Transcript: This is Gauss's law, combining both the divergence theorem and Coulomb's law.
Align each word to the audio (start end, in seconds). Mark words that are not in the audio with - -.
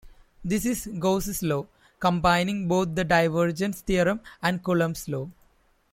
This 0.43 0.65
is 0.65 0.89
Gauss's 0.97 1.43
law, 1.43 1.67
combining 1.99 2.67
both 2.67 2.95
the 2.95 3.03
divergence 3.03 3.81
theorem 3.81 4.21
and 4.41 4.63
Coulomb's 4.63 5.07
law. 5.07 5.29